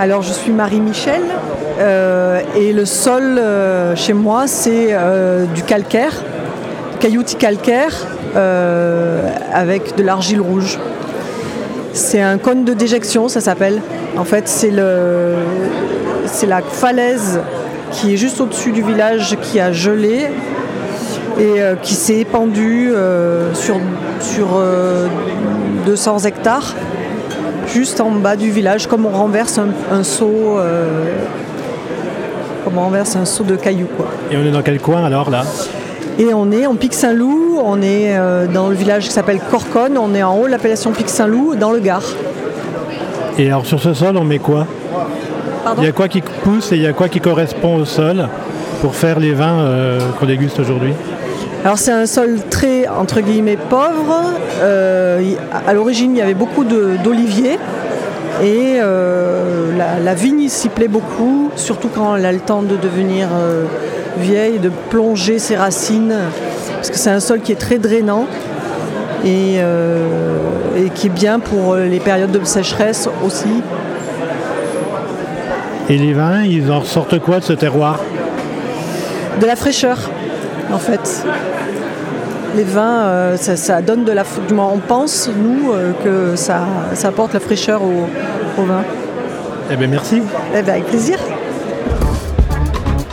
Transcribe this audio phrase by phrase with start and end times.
[0.00, 1.22] Alors je suis Marie-Michel
[1.80, 6.22] euh, et le sol euh, chez moi c'est euh, du calcaire,
[7.00, 8.06] cailloutis calcaire
[9.52, 10.78] avec de l'argile rouge.
[11.92, 13.82] C'est un cône de déjection, ça s'appelle.
[14.16, 17.40] En fait, c'est la falaise
[17.90, 20.26] qui est juste au-dessus du village qui a gelé
[21.40, 22.92] et qui s'est épandue
[23.54, 23.80] sur,
[24.20, 24.62] sur
[25.86, 26.76] 200 hectares
[27.72, 29.58] juste en bas du village, comme on renverse
[29.90, 30.58] un, seau.
[30.58, 31.12] Euh,
[32.64, 33.88] comme on renverse un seau de cailloux.
[33.96, 34.06] Quoi.
[34.30, 35.42] Et on est dans quel coin alors là?
[36.18, 39.96] Et on est en Pic Saint-Loup, on est euh, dans le village qui s'appelle Corconne,
[39.96, 42.02] on est en haut de l'appellation Pic Saint-Loup, dans le Gard.
[43.38, 44.66] Et alors sur ce sol, on met quoi?
[45.78, 48.28] Il y a quoi qui pousse et il y a quoi qui correspond au sol
[48.80, 50.92] pour faire les vins euh, qu'on déguste aujourd'hui?
[51.64, 54.32] Alors c'est un sol très entre guillemets pauvre.
[54.60, 55.07] Euh,
[55.66, 57.58] à l'origine il y avait beaucoup d'oliviers
[58.42, 63.28] et euh, la, vigne s'y plaît beaucoup, surtout quand elle a le temps de devenir
[63.32, 63.64] euh,
[64.18, 66.14] vieille, de plonger ses racines,
[66.74, 68.26] parce que c'est un sol qui est très drainant
[69.24, 73.62] et, et qui est bien pour les périodes de sécheresse aussi.
[75.88, 77.98] Et les vins, ils en sortent quoi de ce terroir?
[79.40, 80.10] De la fraîcheur
[80.72, 81.24] en fait.
[82.56, 84.24] Les vins, euh, ça, donne de la.
[84.46, 86.62] Du moins, on pense, nous, euh, que ça,
[87.04, 88.82] apporte la fraîcheur au, vin.
[89.70, 90.22] Eh bien, merci.
[90.56, 91.18] Eh bien, avec plaisir.